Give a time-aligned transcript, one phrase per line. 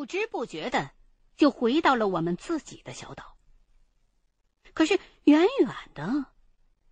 [0.00, 0.92] 不知不觉的
[1.36, 3.36] 就回到了我们自己的小岛。
[4.72, 6.24] 可是远远的，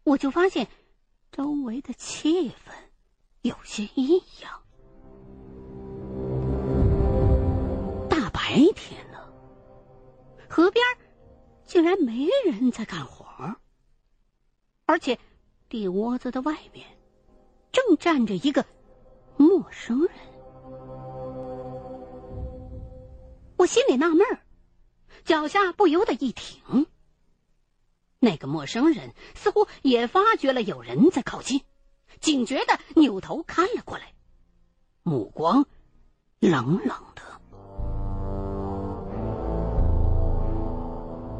[0.05, 0.69] 我就发现
[1.33, 2.75] 周围的气氛
[3.41, 4.63] 有些异样。
[8.11, 9.33] 大白天了，
[10.47, 10.85] 河边
[11.65, 13.57] 竟然没人在干活，
[14.85, 15.19] 而且
[15.71, 16.87] 地窝子的外面
[17.73, 18.67] 正站着一个
[19.39, 20.11] 陌生人。
[23.59, 24.41] 我心里纳闷儿，
[25.25, 26.87] 脚下不由得一停。
[28.21, 31.63] 那个陌生人似乎也发觉了有人在靠近，
[32.21, 34.15] 警觉的扭头看了过来，
[35.03, 35.67] 目光
[36.39, 37.23] 冷冷的。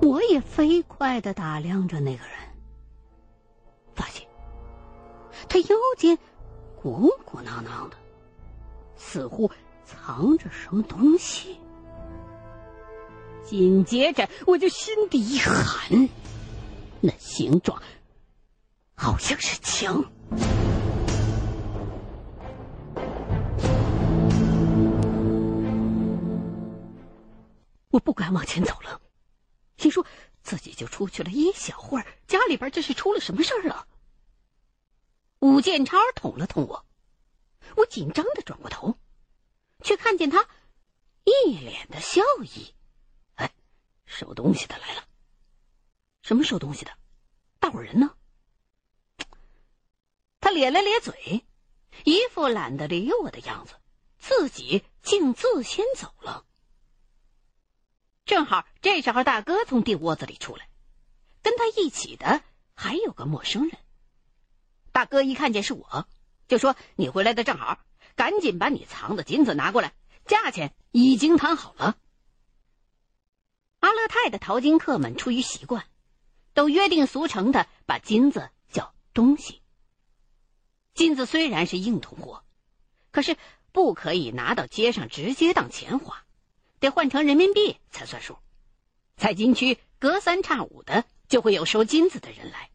[0.03, 2.33] 我也飞快的打量着那个人，
[3.95, 4.27] 发现
[5.49, 6.19] 他腰间
[6.81, 7.97] 鼓鼓囊囊的，
[8.97, 9.49] 似乎
[9.85, 11.61] 藏着什么东西。
[13.49, 16.11] 紧接着，我就心底一寒，
[17.01, 17.83] 那形状
[18.95, 20.05] 好像是枪。
[27.91, 29.01] 我不敢往前走了，
[29.79, 30.05] 心说
[30.43, 33.87] 自己就出去了一小会儿，家里边这是出了什么事儿了？
[35.39, 36.85] 武建超捅了捅我，
[37.77, 38.99] 我紧张的转过头，
[39.83, 40.47] 却看见他
[41.25, 42.75] 一脸的笑意。
[44.09, 45.05] 收东西的来了。
[46.23, 46.91] 什么收东西的？
[47.61, 48.15] 大伙人呢？
[50.41, 51.45] 他咧了咧嘴，
[52.05, 53.75] 一副懒得理我的样子，
[54.19, 56.47] 自己径自先走了。
[58.25, 60.69] 正好这时候，大哥从地窝子里出来，
[61.43, 62.43] 跟他一起的
[62.75, 63.79] 还有个陌生人。
[64.91, 66.09] 大哥一看见是我，
[66.49, 67.79] 就说：“你回来的正好，
[68.17, 69.93] 赶紧把你藏的金子拿过来，
[70.25, 71.99] 价钱已经谈好了。”
[73.81, 75.85] 阿勒泰的淘金客们出于习惯，
[76.53, 79.63] 都约定俗成的把金子叫东西。
[80.95, 82.45] 金子虽然是硬通货，
[83.13, 83.37] 可是
[83.71, 86.25] 不可以拿到街上直接当钱花，
[86.81, 88.37] 得换成人民币才算数。
[89.17, 92.71] 采金区隔三差五的就会有收金子的人来，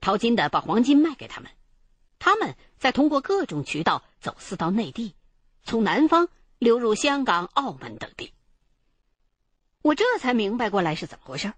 [0.00, 1.50] 淘金的把黄金卖给他们，
[2.18, 5.14] 他们再通过各种渠道走私到内地，
[5.62, 6.28] 从南方
[6.58, 8.32] 流入香港、澳门等地。
[9.84, 11.52] 我这才明白过来是怎么回事，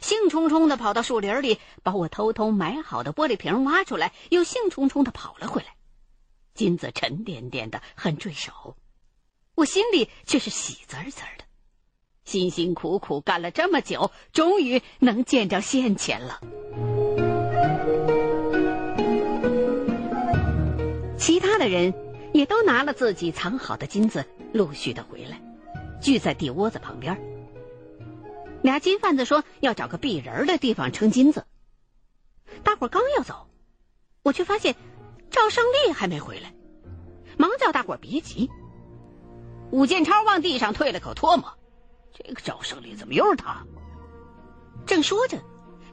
[0.00, 5.68] 兴冲冲的跑到树林里，把我偷偷买好的玻璃瓶挖出来，又兴冲冲的跑了回来。
[6.54, 8.78] 金子沉甸甸的，很坠手，
[9.56, 11.44] 我心里却是喜滋滋的。
[12.24, 16.40] 辛辛苦苦干了这么久，终于能见着现钱了。
[21.18, 21.92] 其他的人
[22.32, 25.38] 也都拿了自己藏好的金子，陆续的回来，
[26.00, 27.14] 聚在地窝子旁边。
[28.62, 31.46] 俩金贩子说要找个避人的地方称金子。
[32.62, 33.48] 大伙刚要走，
[34.22, 34.74] 我却发现
[35.30, 36.52] 赵胜利还没回来，
[37.38, 38.50] 忙叫大伙别急。
[39.70, 41.56] 武建超往地上退了口唾沫
[42.12, 43.64] ：“这个赵胜利怎么又是他？”
[44.84, 45.40] 正说着，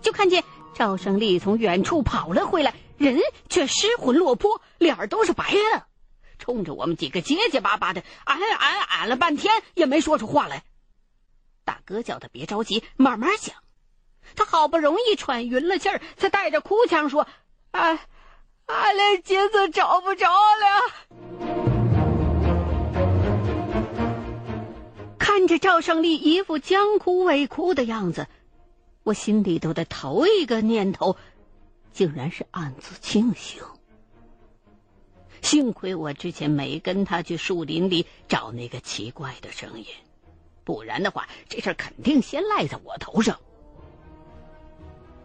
[0.02, 5.86] 就看见赵胜利从远处跑了回来，人却失魂落魄，脸都是白的，
[6.40, 10.64] 冲着我们几个结结巴巴的喊喊喊了半天，也没说出话来。
[11.68, 13.54] 大哥叫他别着急，慢慢想。
[14.38, 17.28] 他好不容易喘匀了气儿，才带着哭腔说
[17.72, 18.08] ：“哎，
[18.68, 20.66] 俺连金子找不着了。”
[25.20, 28.28] 看着赵胜利一副将哭未哭的样子，
[29.04, 31.18] 我心里头的头一个念头，
[31.92, 33.62] 竟然是暗自庆幸。
[35.42, 39.86] 幸亏我之前没跟他去树林里找那个奇怪的声音。
[40.68, 43.40] 不然的话，这事肯定先赖在我头上。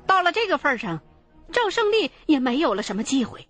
[0.06, 1.02] 到了这个份上，
[1.50, 3.48] 赵胜利也没有了什么机会，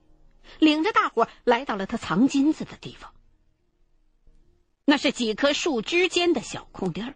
[0.58, 3.12] 领着大伙来到了他藏金子的地方。
[4.86, 7.14] 那是几棵树之间的小空地儿，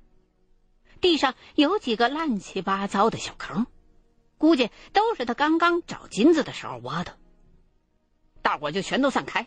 [1.00, 3.66] 地上有几个乱七八糟的小坑，
[4.36, 7.16] 估计都是他刚刚找金子的时候挖的。
[8.42, 9.46] 大伙就全都散开。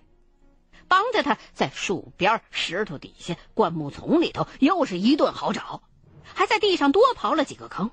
[0.89, 5.83] 帮着他在树边、石头底下、灌木丛里头又是一顿好找，
[6.24, 7.91] 还在地上多刨了几个坑，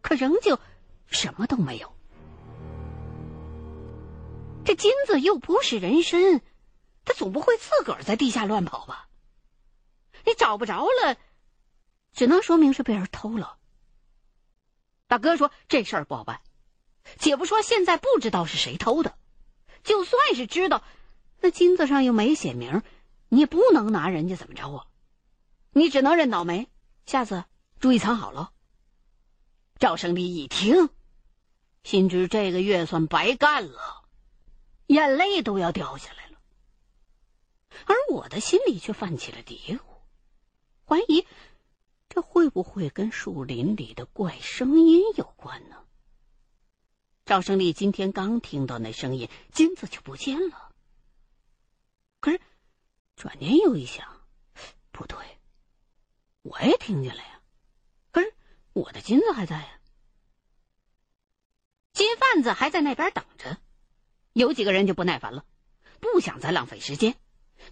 [0.00, 0.58] 可仍旧
[1.08, 1.92] 什么都没有。
[4.64, 6.40] 这金子又不是人参，
[7.04, 9.08] 他总不会自个儿在地下乱跑吧？
[10.24, 11.16] 你找不着了，
[12.12, 13.58] 只能说明是被人偷了。
[15.08, 16.40] 大哥说这事儿不好办，
[17.18, 19.16] 且不说现在不知道是谁偷的，
[19.82, 20.82] 就算是知道。
[21.40, 22.82] 那金子上又没写名，
[23.28, 24.86] 你不能拿人家怎么着啊？
[25.70, 26.68] 你只能认倒霉，
[27.04, 27.44] 下次
[27.78, 28.52] 注意藏好了。
[29.78, 30.88] 赵胜利一听，
[31.84, 34.04] 心知这个月算白干了，
[34.86, 36.38] 眼泪都要掉下来了。
[37.84, 39.80] 而我的心里却泛起了嘀咕，
[40.86, 41.26] 怀疑
[42.08, 45.76] 这会不会跟树林里的怪声音有关呢？
[47.26, 50.65] 赵胜利今天刚听到那声音，金子就不见了。
[52.20, 52.40] 可是
[53.14, 54.06] 转念又一想，
[54.90, 55.18] 不对，
[56.42, 57.40] 我也听见了呀。
[58.10, 58.34] 可是
[58.72, 59.80] 我的金子还在呀。
[61.92, 63.58] 金贩子还在那边等着，
[64.32, 65.44] 有几个人就不耐烦了，
[66.00, 67.16] 不想再浪费时间，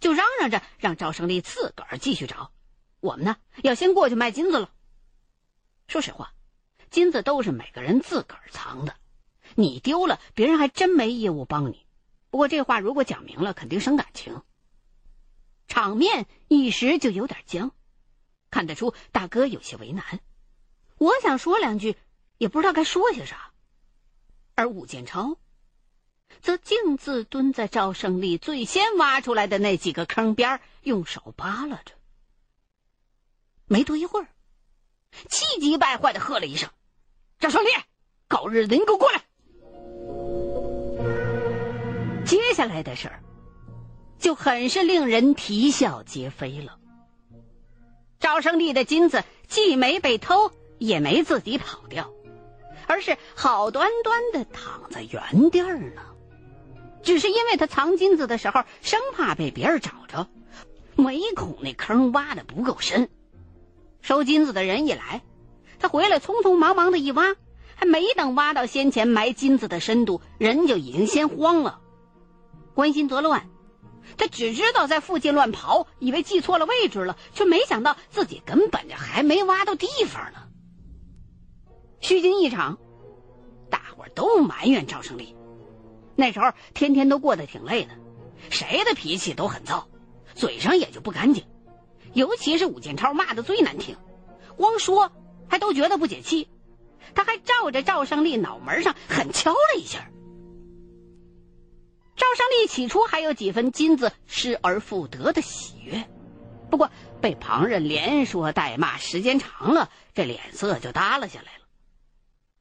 [0.00, 2.52] 就嚷嚷着让赵胜利自个儿继续找。
[3.00, 4.72] 我们呢，要先过去卖金子了。
[5.88, 6.32] 说实话，
[6.90, 8.96] 金子都是每个人自个儿藏的。
[9.56, 11.83] 你丢了，别人还真没义务帮你。
[12.34, 14.42] 不过这话如果讲明了，肯定生感情。
[15.68, 17.70] 场面一时就有点僵，
[18.50, 20.18] 看得出大哥有些为难。
[20.98, 21.96] 我想说两句，
[22.38, 23.52] 也不知道该说些啥。
[24.56, 25.38] 而武建超，
[26.40, 31.94] 则径自蹲在赵胜利最先挖出来的那几个坑边，用手扒拉着。
[33.66, 34.26] 没多一会儿，
[35.30, 36.68] 气急败坏的喝了一声
[37.38, 37.68] ：“赵胜利，
[38.26, 39.24] 狗日的，你给我过来！”
[42.24, 43.20] 接下来的事儿，
[44.18, 46.78] 就很是令人啼笑皆非了。
[48.18, 52.10] 赵胜利的金子既没被偷，也没自己跑掉，
[52.86, 56.02] 而是好端端的躺在原地儿呢。
[57.02, 60.26] 只是因为他藏金子的时候，生怕被别人找着，
[60.96, 63.10] 唯恐那坑挖的不够深。
[64.00, 65.22] 收金子的人一来，
[65.78, 67.36] 他回来匆匆忙忙的一挖，
[67.74, 71.80] 还没等挖到先前埋金子的深度，人就已经先慌了。
[72.74, 73.48] 关心则乱，
[74.16, 80.40] 他只知道在附近乱刨，以为记错了位置了，却没想到自己根本就还没挖到地方呢。
[82.00, 82.78] 虚惊一场，
[83.70, 85.34] 大伙都埋怨赵胜利，
[86.16, 87.94] 那时候天天都过得挺累的，
[88.50, 89.84] 谁的脾气都很燥，
[90.34, 91.44] 嘴上也就不干净，
[92.12, 93.96] 尤其是武建超骂的最难听，
[94.56, 95.12] 光说
[95.48, 96.48] 还都觉得不解气，
[97.14, 100.10] 他还照着赵胜利脑门上狠敲了一下。
[102.16, 106.08] 赵胜利起初还有几分金子失而复得的喜悦，
[106.70, 106.90] 不过
[107.20, 111.64] 被旁人连说带骂，时间长了，这脸色就耷拉下来了，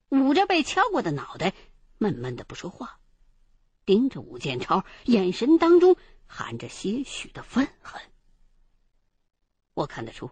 [0.10, 1.54] 捂着被敲过的脑袋，
[2.00, 2.98] 闷闷的不说话，
[3.86, 8.02] 盯着武建超，眼神当中含着些许的愤恨。
[9.76, 10.32] 我看得出，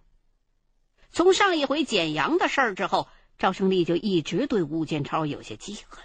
[1.12, 3.08] 从上一回捡羊的事儿之后，
[3.38, 6.04] 赵胜利就一直对武建超有些记恨，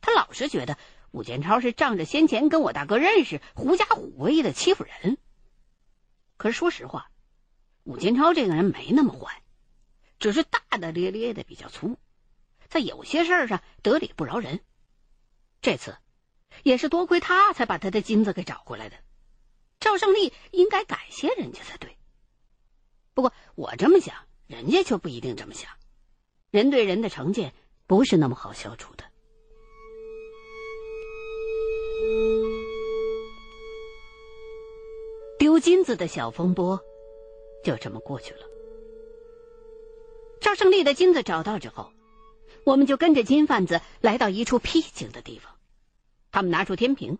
[0.00, 0.78] 他老是觉得。
[1.12, 5.18] 武建超是仗着先前跟我大哥认识，狐假虎威的欺负人。
[6.36, 7.10] 可是说实话，
[7.82, 9.42] 武建超这个人没那么坏，
[10.18, 11.98] 只是大大咧咧的比较粗，
[12.68, 14.60] 在有些事儿上得理不饶人。
[15.60, 15.96] 这次
[16.62, 18.96] 也是多亏他才把他的金子给找回来的，
[19.80, 21.96] 赵胜利应该感谢人家才对。
[23.12, 24.14] 不过我这么想，
[24.46, 25.70] 人家却不一定这么想。
[26.50, 27.52] 人对人的成见
[27.86, 29.09] 不是那么好消除的。
[35.60, 36.80] 金子的小风波
[37.62, 38.40] 就这么过去了。
[40.40, 41.92] 赵胜利的金子找到之后，
[42.64, 45.54] 我们就跟着金贩子来到一处僻静的地方。
[46.30, 47.18] 他们拿出天平，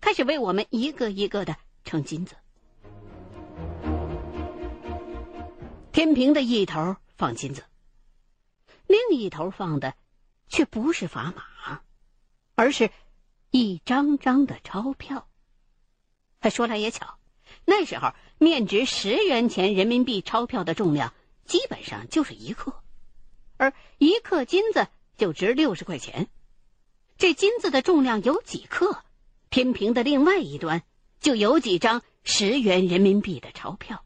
[0.00, 2.36] 开始为我们一个一个的称金子。
[5.92, 7.64] 天平的一头放金子，
[8.86, 9.94] 另一头放的
[10.48, 11.82] 却不是砝码，
[12.54, 12.90] 而是
[13.50, 15.28] 一张张的钞票。
[16.50, 17.18] 说来也巧。
[17.64, 21.14] 那时候，面值十元钱人民币钞票的重量
[21.44, 22.74] 基本上就是一克，
[23.56, 26.28] 而一克金子就值六十块钱。
[27.18, 29.04] 这金子的重量有几克，
[29.48, 30.82] 天平的另外一端
[31.20, 34.04] 就有几张十元人民币的钞票。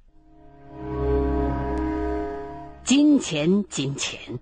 [2.84, 4.38] 金钱，金钱，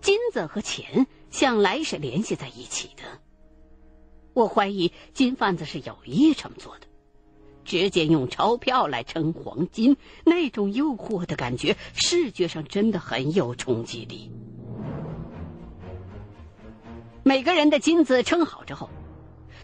[0.00, 3.02] 金子和钱向来是联系在一起的。
[4.32, 6.86] 我怀疑金贩子是有意这么做的。
[7.64, 14.30] 直接用钞票来称黄金，那种诱惑的感觉，视觉上真的很有冲击力。
[17.22, 18.88] 每个人的金子称好之后，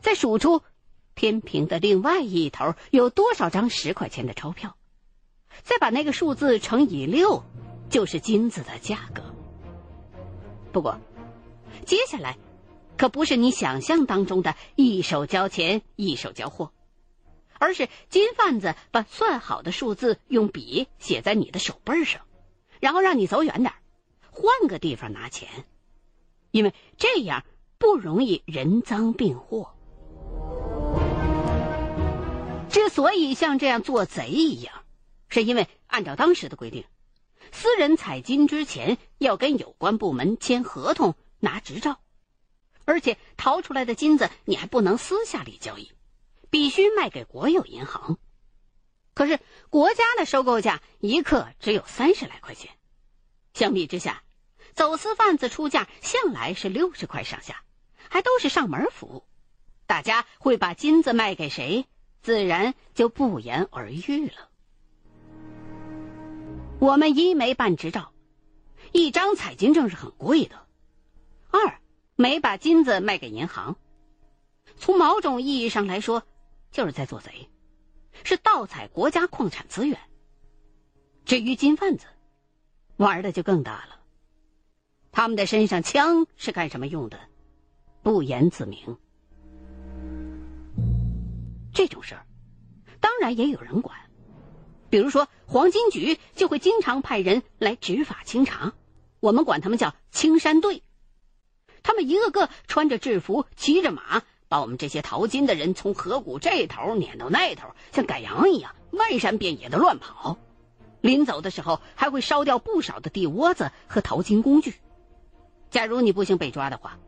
[0.00, 0.62] 再数出
[1.15, 4.76] 天平的另外一头有多少张十块钱的钞票，
[5.62, 7.43] 再把那个数字乘以六，
[7.88, 9.23] 就是金子的价格。
[10.71, 11.00] 不过，
[11.87, 12.37] 接下来
[12.99, 16.71] 可不是你想象当中的一手交钱一手交货。
[17.59, 22.23] 而是金贩子把算好的数字用笔写在你的手背上，
[22.81, 23.73] 然后让你走远点，
[24.31, 25.49] 换个地方拿钱，
[26.51, 27.45] 因为这样
[27.79, 29.73] 不容易人赃并获。
[32.69, 34.75] 之所以像这样做贼一样，
[35.29, 36.85] 是因为按照当时的规定，
[37.53, 41.99] 私人采金之前要跟有关部门签合同、拿执照，
[42.85, 45.91] 而且淘出来的金子你还不能私下里交易。
[46.50, 48.19] 必须卖给国有银行，
[49.15, 52.71] 可是国家的收购价一克只有三十来块钱，
[53.53, 54.23] 相比之下，
[54.75, 57.62] 走私贩子出价向来是六十块上下，
[58.09, 59.25] 还都是上门服务，
[59.87, 61.87] 大家会把金子卖给谁，
[62.23, 64.49] 自然就不言而喻了。
[66.79, 68.12] 我们一没办执照，
[68.93, 70.57] 一张采金证是很贵的；
[71.50, 71.81] 二
[72.15, 73.76] 没把金子卖给银行，
[74.79, 76.23] 从某种意义上来说。
[76.76, 77.49] 就是在做贼，
[78.23, 79.99] 是盗采国家矿产资源。
[81.25, 82.04] 至于金贩子，
[82.99, 83.99] 玩的就更大了。
[85.11, 87.18] 他们的身上枪是干什么用的，
[88.02, 88.99] 不言自明。
[91.73, 92.26] 这种事儿，
[93.00, 93.99] 当然也有人管，
[94.90, 98.75] 比如说黄金局就会经常派人来执法清查，
[99.21, 100.83] 我们管他们叫青山队。
[101.83, 104.23] 他们一个个穿着制服，骑着马。
[104.49, 110.38] 把我们这些淘金的人从河谷这头撵到那头，像赶羊一样漫山遍野的乱跑。
[111.00, 114.75] 临走的时候，还会烧掉不少的地窝子和淘金工具。
[115.71, 116.99] 假如你不幸被抓的话，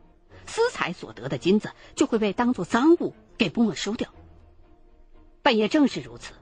[0.45, 4.09] 私采所得的金子就会被当作赃物给没收掉。
[5.41, 6.33] 但也正是如此，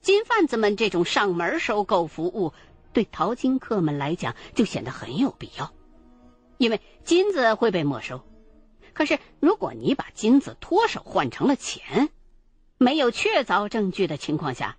[0.00, 2.52] 金贩子们这种上门收购服务，
[2.92, 5.72] 对淘金客们来讲就显得很有必要，
[6.56, 8.22] 因为金子会被没收。
[8.92, 12.10] 可是，如果你把金子脱手换成了钱，
[12.78, 14.76] 没有确凿证据的情况下，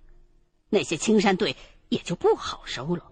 [0.68, 1.56] 那些青山队
[1.88, 3.10] 也就不好收了。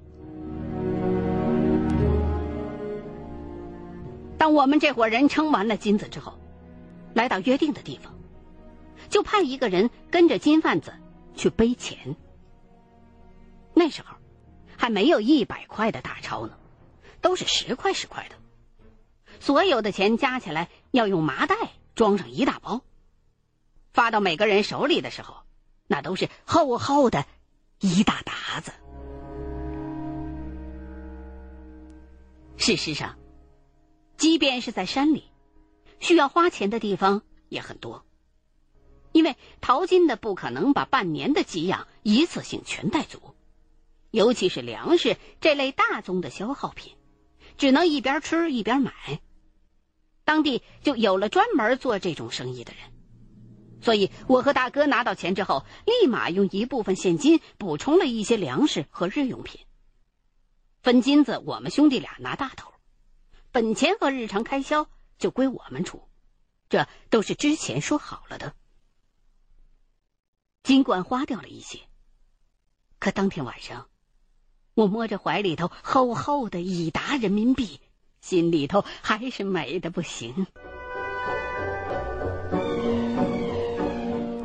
[4.39, 6.39] 当我们这伙人称完了金子之后，
[7.15, 8.19] 来到约定的地方，
[9.09, 10.93] 就派一个人跟着金贩子
[11.35, 12.17] 去背钱。
[13.75, 14.17] 那时候
[14.77, 16.57] 还没有一百块的大钞呢，
[17.21, 18.37] 都是十块十块的。
[19.41, 21.57] 所有的钱加起来要用麻袋
[21.95, 22.83] 装上一大包，
[23.93, 25.35] 发到每个人手里的时候，
[25.87, 27.25] 那都是厚厚的
[27.81, 28.71] 一大沓子。
[32.59, 33.19] 事实上，
[34.19, 35.25] 即便是在山里，
[35.99, 38.05] 需要花钱的地方也很多，
[39.13, 43.35] 因为淘金的不可能把半年的给养一次性全带足，
[44.11, 46.95] 尤其是粮食这类大宗的消耗品，
[47.57, 48.93] 只能一边吃一边买。
[50.31, 52.93] 当地就有了专门做这种生意的人，
[53.83, 59.61] 所以我和大哥拿到钱之后，立马用一部分现金补充了一些粮食和日用品。
[60.83, 62.73] 分金子，我们兄弟俩拿大头，
[63.51, 66.09] 本钱和日常开销就归我们出，
[66.69, 68.55] 这都是之前说好了的。
[70.63, 71.81] 尽管花掉了一些，
[73.01, 73.89] 可当天晚上，
[74.75, 77.81] 我摸着怀里头厚厚的一沓人民币。
[78.21, 80.47] 心里头还是美的不行。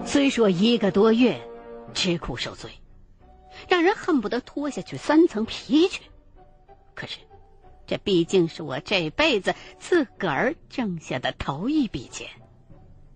[0.05, 1.41] 虽说一个多月
[1.93, 2.71] 吃苦受罪，
[3.67, 6.03] 让人恨不得脱下去三层皮去，
[6.93, 7.19] 可是
[7.85, 12.29] 这毕竟是我这辈子自个儿挣下的头一笔钱，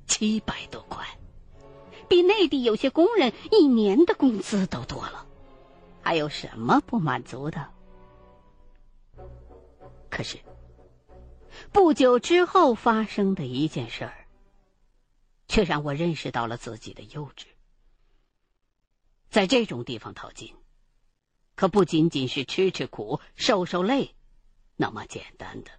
[0.08, 1.06] 七百多块，
[2.10, 5.26] 比内地有些工人一年的工资都多了，
[6.02, 7.70] 还有什么不满足的？
[10.10, 10.38] 可是。
[11.72, 14.26] 不久之后发生的一件事儿，
[15.48, 17.46] 却让我认识到了自己的幼稚。
[19.30, 20.56] 在这种地方淘金，
[21.56, 24.16] 可不仅仅是吃吃苦、受受累
[24.76, 25.72] 那么简单的。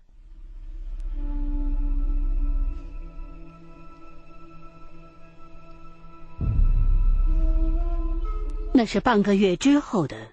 [8.72, 10.32] 那是半个月之后的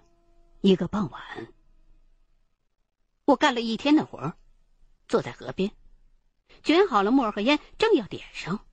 [0.62, 1.22] 一个傍晚，
[3.25, 4.38] 我干了一天的活儿。
[5.08, 5.72] 坐在河边，
[6.64, 8.66] 卷好了墨和烟，正要点上，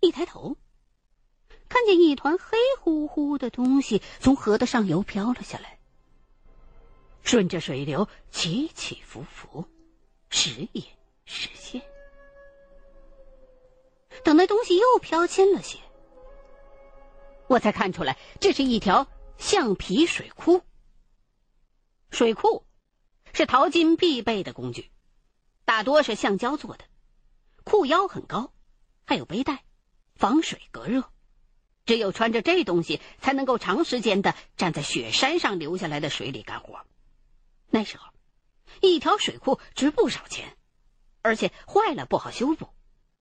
[0.00, 0.56] 一抬头，
[1.68, 5.78] 看见一团黑乎乎的东西从河的上游飘了下来，
[7.22, 9.64] 顺着水流起起伏伏，
[10.28, 10.84] 时隐
[11.24, 11.80] 时现。
[14.24, 15.78] 等那东西又飘轻了些，
[17.48, 19.06] 我才看出来，这是一条
[19.38, 20.62] 橡皮水库。
[22.10, 22.64] 水库
[23.32, 24.90] 是淘金必备的工具。
[25.66, 26.84] 大多是橡胶做的，
[27.64, 28.54] 裤腰很高，
[29.04, 29.64] 还有背带，
[30.14, 31.12] 防水隔热。
[31.84, 36.86] 只有穿着这东西，才能够长时间的站在雪山上流下来的水里干活。
[37.68, 38.06] 那时候，
[38.80, 40.56] 一条水库值不少钱，
[41.20, 42.68] 而且坏了不好修补，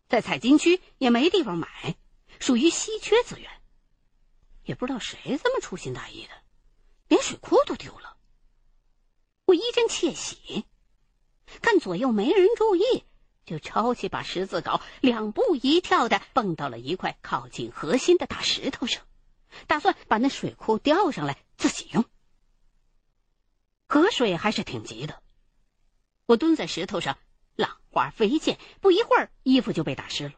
[0.07, 1.95] 在采金区也没地方买，
[2.39, 3.49] 属于稀缺资源。
[4.65, 6.33] 也不知道谁这么粗心大意的，
[7.07, 8.17] 连水库都丢了。
[9.45, 10.65] 我一阵窃喜，
[11.61, 13.03] 看左右没人注意，
[13.45, 19.03] 就抄起把十字镐，两步一跳的蹦到了一块靠近核心的大石头上，
[19.67, 22.05] 打算把那水库吊上来自己用。
[23.87, 25.21] 河水还是挺急的，
[26.25, 27.17] 我蹲在石头上，
[27.55, 30.33] 浪花飞溅，不一会儿衣服就被打湿了。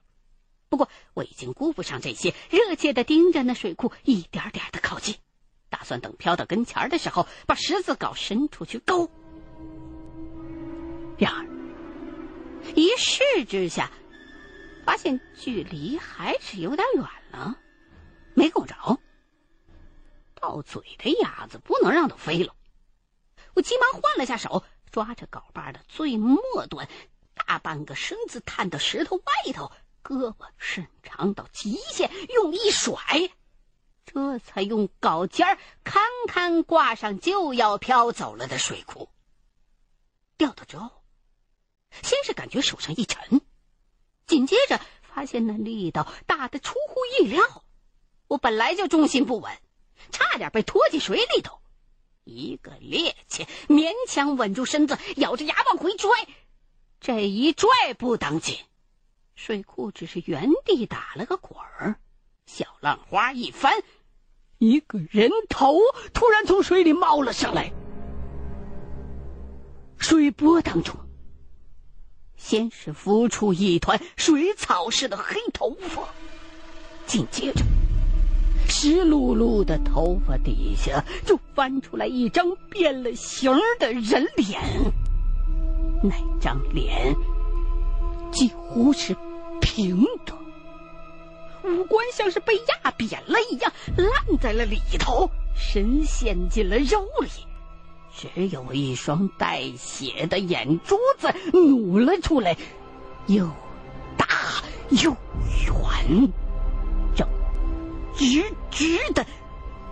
[0.69, 5.15] 不过我已经顾不上这些，热切的盯着那水库，一点点的靠近。
[5.69, 9.09] 打算等飘到跟前的时候，把十字镐伸出去勾。
[11.17, 11.45] 然而，
[12.75, 13.91] 一试之下，
[14.85, 17.57] 发现距离还是有点远了，
[18.33, 18.75] 没够着。
[20.35, 22.53] 到嘴的鸭子不能让它飞了。
[23.55, 26.87] 我急忙换了下手，抓着镐把的最末端，
[27.33, 29.71] 大半个身子探到石头外头，
[30.03, 32.95] 胳膊伸长到极限，用力一甩。
[34.05, 39.09] 这才用镐尖儿堪堪挂上就要飘走了的水库。
[40.37, 40.96] 掉到之后，
[42.03, 43.41] 先是感觉手上一沉，
[44.25, 47.63] 紧接着发现那力道大的出乎意料。
[48.27, 49.51] 我本来就重心不稳，
[50.11, 51.59] 差点被拖进水里头，
[52.23, 56.09] 一个趔趄，勉强稳住身子，咬着牙往回拽。
[56.99, 58.57] 这一拽不当紧，
[59.35, 61.99] 水库只是原地打了个滚儿，
[62.45, 63.81] 小浪花一翻。
[64.57, 65.77] 一个人头
[66.13, 67.71] 突然从水里冒了上来，
[69.99, 70.95] 水波当中，
[72.37, 76.07] 先是浮出一团水草似的黑头发，
[77.05, 77.61] 紧接着，
[78.69, 84.61] 湿漉漉的头发底下就翻出来一张变了形的人脸。
[86.03, 87.15] 那张脸
[88.31, 89.15] 几乎是
[89.59, 90.33] 平的。
[91.63, 97.29] 五官像是被压扁了一样，烂在了里头，深陷进了肉里，
[98.17, 102.57] 只有一双带血的眼珠子努了出来，
[103.27, 103.47] 又
[104.17, 104.25] 大
[104.89, 105.11] 又
[105.67, 106.27] 圆，
[107.15, 107.27] 正
[108.15, 109.23] 直直的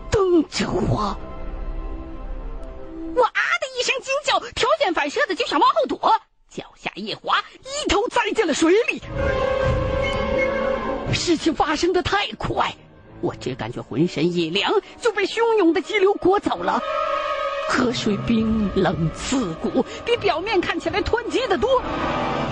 [0.10, 1.16] 瞪着我。
[3.16, 6.12] 我啊的一声惊叫，条件反射的就想往后躲，
[6.50, 9.04] 脚下一滑，一头栽进了水里。
[11.14, 12.76] 事情发生的太快，
[13.22, 16.82] 我只感觉浑身一凉，就被汹涌的激流裹走了。
[17.68, 21.82] 河水冰冷刺骨，比表面看起来湍急的多。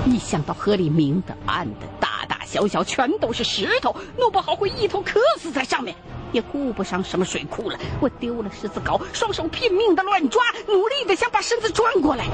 [0.05, 5.95] 一想到河里明的暗的，大大小小全都是石头，弄不好会一头磕死在上面，
[6.31, 7.79] 也顾不上什么水库了。
[8.01, 12.25] 我丢了十字镐，双手拼命的乱抓，努力的想把身子转过来，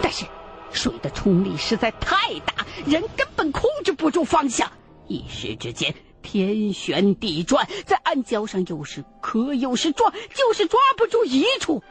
[0.00, 0.24] 但是
[0.72, 2.16] 水的冲力实在太
[2.46, 4.70] 大，人根本控制不住方向。
[5.08, 11.82] 一时之间，天旋地转，在暗礁上又是磕又是撞，就是抓不住一处。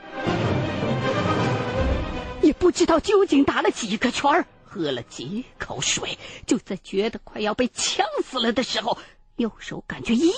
[2.42, 8.98] 也不知道究竟打了几个圈儿，喝了几口水，就在觉得快要被呛死了的时候，
[9.36, 10.34] 右手感觉一硬，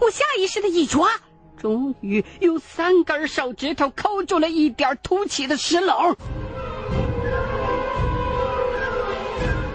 [0.00, 1.10] 我下意识的一抓，
[1.56, 6.16] 终于用三根手指头抠住了一点凸起的石棱，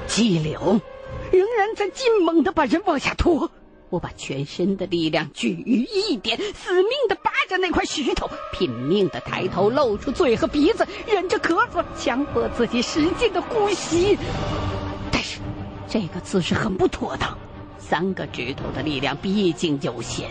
[0.08, 0.80] 激流。
[1.34, 3.50] 仍然在劲猛的把人往下拖，
[3.90, 14.16] 我把全身的力量聚于一点，死命的扒着那块石头，拼命的抬头，露出嘴和鼻子，忍着咳嗽，强迫自己使劲的呼吸。
[15.12, 15.40] 但是，
[15.90, 17.36] 这个姿势很不妥当，
[17.80, 20.30] 三个指头的力量毕竟有限，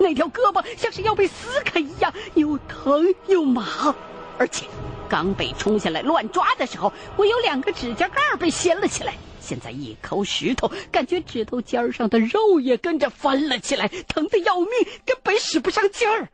[0.00, 3.94] 那条胳膊像是要被撕开一样，又疼又麻，
[4.36, 4.66] 而且
[5.08, 9.14] 刚被冲下来乱抓的时候，我有两个指甲盖被掀了起来。
[9.50, 14.70] 现在一抠石头，感觉指头尖上的肉也跟着翻了起来，疼得要命，
[15.04, 16.28] 根本使不上劲儿。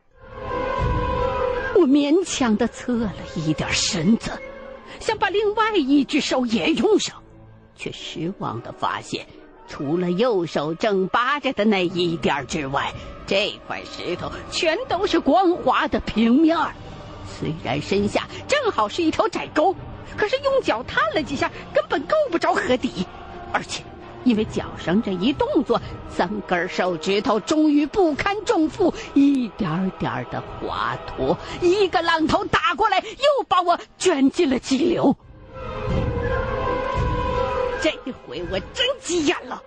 [1.73, 4.29] 我勉强的侧了一点身子，
[4.99, 7.23] 想把另外一只手也用上，
[7.75, 9.25] 却失望的发现，
[9.67, 12.93] 除了右手正扒着的那一点之外，
[13.25, 16.55] 这块石头全都是光滑的平面。
[17.39, 19.75] 虽然身下正好是一条窄沟。
[20.15, 23.05] 可是用脚探了几下，根本够不着河底，
[23.51, 23.83] 而且
[24.23, 35.15] 因为脚上这一动作，三根手指头终于不堪重负，一点点的滑脱，一个浪头打过来，又把我卷进了激流。
[37.81, 39.61] 这回我真急眼了，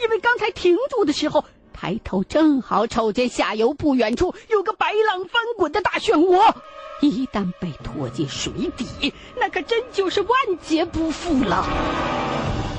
[0.00, 1.44] 因为刚才停住的时候，
[1.78, 6.54] 抬头正好瞅见下游不远处有个白浪翻滚的大漩涡，
[7.02, 10.30] 一旦被拖进水底，那可真就是万
[10.62, 11.66] 劫不复了。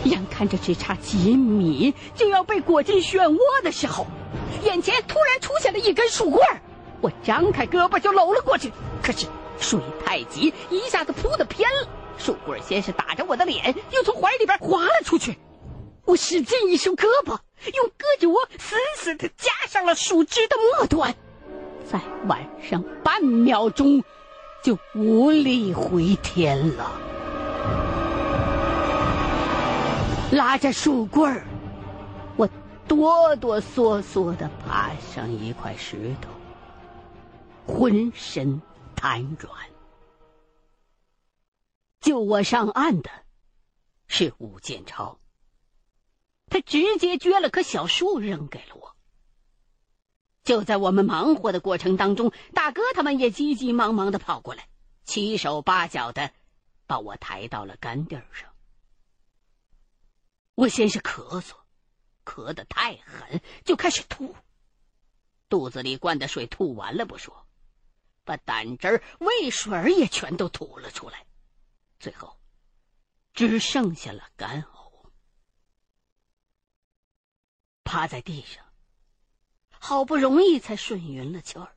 [0.03, 4.07] 眼看着只差几米就要被裹进漩涡的时候，
[4.63, 6.41] 眼前突然出现了一根树棍，
[6.99, 8.71] 我张开胳膊就搂了过去，
[9.03, 9.27] 可是
[9.59, 15.37] 水太急，一下子扑的偏了，树棍先是打着我的脸，又从怀里边滑了出去。
[16.07, 17.37] 我使劲一收胳膊，
[17.75, 21.13] 用胳肢窝死死的夹上了树枝的末端，
[21.85, 24.01] 再晚上半秒钟，
[24.63, 26.89] 就无力回天了。
[30.31, 31.45] 拉着树棍儿，
[32.37, 32.47] 我
[32.87, 36.29] 哆哆嗦嗦的爬上一块石头，
[37.65, 38.61] 浑身
[38.95, 39.53] 瘫软。
[41.99, 43.09] 救我上岸的
[44.07, 45.19] 是武建超。
[46.47, 48.95] 他直接撅了棵小树扔给了我。
[50.43, 54.67] 就在我们忙活的过程当中，大哥他们也急急忙忙的跑过来，
[55.03, 56.31] 七手八脚的
[56.85, 58.49] 把我抬到了干地儿上。
[60.55, 61.51] 我先是咳嗽，
[62.23, 64.35] 咳得太狠，就开始吐。
[65.49, 67.45] 肚子里灌的水吐完了不说，
[68.23, 71.25] 把胆汁儿、胃水儿也全都吐了出来，
[71.99, 72.37] 最后
[73.33, 74.76] 只剩下了干呕。
[77.87, 78.65] 趴在地上，
[79.79, 81.69] 好不容易才顺匀了气儿。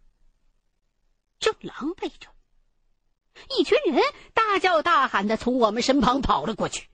[1.39, 2.29] 正狼狈着，
[3.57, 4.03] 一群人
[4.35, 6.89] 大叫大喊的从我们身旁跑了过去。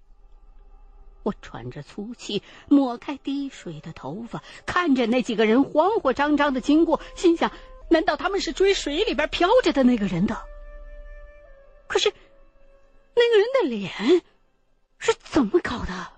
[1.23, 7.51] 我喘着粗气，抹开滴水的头发，看着那几个人慌慌张张的经过，心想：
[7.89, 10.45] 难道他们是追水里边飘着的那个人的？
[11.89, 12.13] 可是，
[13.15, 14.23] 那个人的脸
[14.99, 16.13] 是怎么搞的？